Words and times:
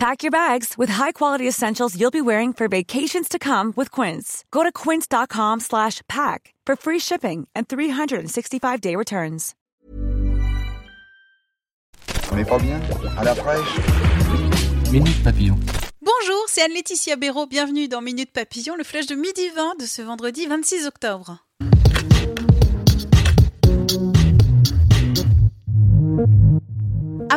Pack 0.00 0.22
your 0.22 0.30
bags 0.30 0.78
with 0.78 0.88
high-quality 0.88 1.46
essentials 1.46 1.94
you'll 1.94 2.10
be 2.10 2.22
wearing 2.22 2.54
for 2.54 2.68
vacations 2.68 3.28
to 3.28 3.38
come 3.38 3.74
with 3.76 3.90
Quince. 3.90 4.46
Go 4.50 4.62
to 4.62 4.72
quince.com 4.72 5.60
slash 5.60 6.00
pack 6.08 6.54
for 6.64 6.74
free 6.74 6.98
shipping 6.98 7.46
and 7.54 7.68
365-day 7.68 8.96
returns. 8.96 9.54
On 12.32 12.36
n'est 12.36 12.46
pas 12.46 12.58
bien? 12.58 12.80
À 13.18 13.24
la 13.24 13.34
fraîche? 13.34 13.78
Minute 14.90 15.22
Papillon. 15.22 15.58
Bonjour, 16.00 16.44
c'est 16.48 16.62
Anne-Laetitia 16.62 17.16
Béraud. 17.16 17.46
Bienvenue 17.46 17.86
dans 17.86 18.00
Minute 18.00 18.32
Papillon, 18.32 18.76
le 18.76 18.84
flash 18.84 19.04
de 19.04 19.14
midi 19.14 19.50
20 19.54 19.80
de 19.80 19.84
ce 19.84 20.00
vendredi 20.00 20.46
26 20.46 20.86
octobre. 20.86 21.44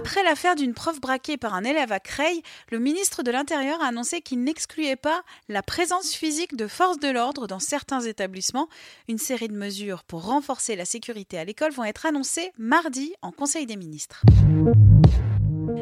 Après 0.05 0.21
l'affaire 0.23 0.55
d'une 0.55 0.73
prof 0.73 0.99
braquée 0.99 1.37
par 1.37 1.53
un 1.53 1.63
élève 1.63 1.93
à 1.93 2.01
Creil, 2.01 2.43
le 2.69 2.77
ministre 2.77 3.23
de 3.23 3.31
l'Intérieur 3.31 3.81
a 3.81 3.87
annoncé 3.87 4.19
qu'il 4.19 4.43
n'excluait 4.43 4.97
pas 4.97 5.23
la 5.47 5.63
présence 5.63 6.13
physique 6.13 6.57
de 6.57 6.67
forces 6.67 6.99
de 6.99 7.07
l'ordre 7.07 7.47
dans 7.47 7.61
certains 7.61 8.01
établissements. 8.01 8.67
Une 9.07 9.17
série 9.17 9.47
de 9.47 9.55
mesures 9.55 10.03
pour 10.03 10.25
renforcer 10.25 10.75
la 10.75 10.83
sécurité 10.83 11.37
à 11.37 11.45
l'école 11.45 11.71
vont 11.71 11.85
être 11.85 12.05
annoncées 12.05 12.51
mardi 12.57 13.13
en 13.21 13.31
Conseil 13.31 13.65
des 13.65 13.77
ministres. 13.77 14.23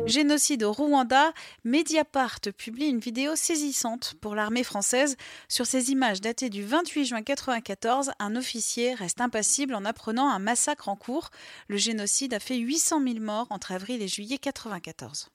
Génocide 0.05 0.63
au 0.63 0.71
Rwanda, 0.71 1.33
Mediapart 1.63 2.39
publie 2.57 2.87
une 2.87 2.99
vidéo 2.99 3.35
saisissante 3.35 4.15
pour 4.19 4.35
l'armée 4.35 4.63
française. 4.63 5.15
Sur 5.47 5.65
ces 5.65 5.91
images 5.91 6.21
datées 6.21 6.49
du 6.49 6.63
28 6.63 7.05
juin 7.05 7.17
1994, 7.19 8.11
un 8.19 8.35
officier 8.35 8.93
reste 8.93 9.21
impassible 9.21 9.75
en 9.75 9.85
apprenant 9.85 10.29
un 10.29 10.39
massacre 10.39 10.89
en 10.89 10.95
cours. 10.95 11.29
Le 11.67 11.77
génocide 11.77 12.33
a 12.33 12.39
fait 12.39 12.57
800 12.57 13.01
000 13.03 13.19
morts 13.19 13.47
entre 13.49 13.71
avril 13.71 14.01
et 14.01 14.07
juillet 14.07 14.39
1994. 14.43 15.29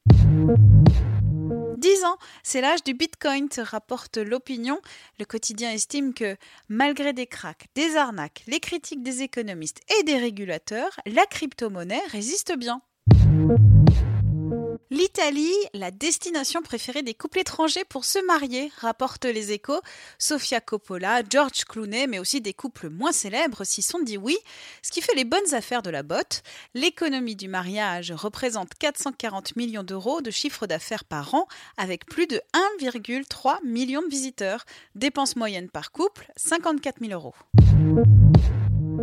10 1.78 2.04
ans, 2.04 2.16
c'est 2.42 2.60
l'âge 2.60 2.82
du 2.82 2.94
Bitcoin, 2.94 3.48
rapporte 3.58 4.16
l'opinion. 4.16 4.80
Le 5.18 5.24
quotidien 5.24 5.70
estime 5.70 6.14
que, 6.14 6.36
malgré 6.68 7.12
des 7.12 7.26
cracks, 7.26 7.66
des 7.74 7.96
arnaques, 7.96 8.42
les 8.46 8.60
critiques 8.60 9.02
des 9.02 9.22
économistes 9.22 9.80
et 9.98 10.02
des 10.02 10.16
régulateurs, 10.16 10.98
la 11.06 11.26
crypto-monnaie 11.26 12.02
résiste 12.10 12.56
bien. 12.56 12.80
L'Italie, 14.96 15.52
la 15.74 15.90
destination 15.90 16.62
préférée 16.62 17.02
des 17.02 17.12
couples 17.12 17.40
étrangers 17.40 17.84
pour 17.84 18.06
se 18.06 18.18
marier, 18.24 18.72
rapportent 18.78 19.26
les 19.26 19.52
échos. 19.52 19.82
Sofia 20.18 20.62
Coppola, 20.62 21.20
George 21.28 21.66
Clooney, 21.68 22.06
mais 22.06 22.18
aussi 22.18 22.40
des 22.40 22.54
couples 22.54 22.88
moins 22.88 23.12
célèbres 23.12 23.64
s'y 23.64 23.82
sont 23.82 23.98
dit 23.98 24.16
oui, 24.16 24.38
ce 24.80 24.90
qui 24.90 25.02
fait 25.02 25.14
les 25.14 25.26
bonnes 25.26 25.52
affaires 25.52 25.82
de 25.82 25.90
la 25.90 26.02
botte. 26.02 26.42
L'économie 26.72 27.36
du 27.36 27.46
mariage 27.46 28.10
représente 28.10 28.72
440 28.72 29.54
millions 29.56 29.82
d'euros 29.82 30.22
de 30.22 30.30
chiffre 30.30 30.66
d'affaires 30.66 31.04
par 31.04 31.34
an, 31.34 31.46
avec 31.76 32.06
plus 32.06 32.26
de 32.26 32.40
1,3 32.80 33.62
million 33.66 34.00
de 34.00 34.08
visiteurs. 34.08 34.64
Dépenses 34.94 35.36
moyennes 35.36 35.68
par 35.68 35.92
couple, 35.92 36.32
54 36.36 37.00
000 37.04 37.12
euros. 37.12 37.34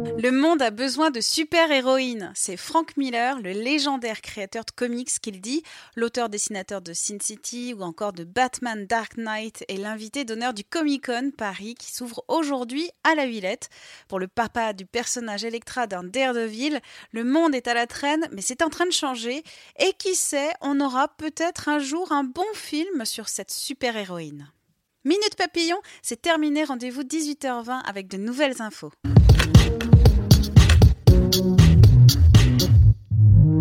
Le 0.05 0.31
monde 0.31 0.61
a 0.61 0.69
besoin 0.69 1.11
de 1.11 1.21
super-héroïnes. 1.21 2.31
C'est 2.35 2.57
Frank 2.57 2.97
Miller, 2.97 3.39
le 3.39 3.51
légendaire 3.51 4.21
créateur 4.21 4.65
de 4.65 4.71
comics, 4.71 5.09
qui 5.21 5.31
le 5.31 5.39
dit. 5.39 5.63
L'auteur-dessinateur 5.95 6.81
de 6.81 6.93
Sin 6.93 7.17
City 7.21 7.73
ou 7.77 7.81
encore 7.81 8.13
de 8.13 8.23
Batman 8.23 8.85
Dark 8.85 9.17
Knight 9.17 9.63
est 9.67 9.77
l'invité 9.77 10.25
d'honneur 10.25 10.53
du 10.53 10.63
Comic 10.63 11.05
Con 11.05 11.31
Paris 11.37 11.75
qui 11.75 11.91
s'ouvre 11.91 12.23
aujourd'hui 12.27 12.89
à 13.03 13.15
la 13.15 13.25
Villette. 13.25 13.69
Pour 14.07 14.19
le 14.19 14.27
papa 14.27 14.73
du 14.73 14.85
personnage 14.85 15.45
Electra 15.45 15.87
d'un 15.87 16.03
Daredevil, 16.03 16.79
le 17.11 17.23
monde 17.23 17.55
est 17.55 17.67
à 17.67 17.73
la 17.73 17.87
traîne, 17.87 18.27
mais 18.31 18.41
c'est 18.41 18.61
en 18.61 18.69
train 18.69 18.85
de 18.85 18.91
changer. 18.91 19.43
Et 19.79 19.93
qui 19.97 20.15
sait, 20.15 20.51
on 20.61 20.79
aura 20.79 21.07
peut-être 21.07 21.69
un 21.69 21.79
jour 21.79 22.11
un 22.11 22.23
bon 22.23 22.53
film 22.53 23.05
sur 23.05 23.29
cette 23.29 23.51
super-héroïne. 23.51 24.51
Minute 25.05 25.35
Papillon, 25.37 25.77
c'est 26.01 26.21
terminé. 26.21 26.63
Rendez-vous 26.63 27.03
18h20 27.03 27.81
avec 27.85 28.07
de 28.07 28.17
nouvelles 28.17 28.61
infos. 28.61 28.91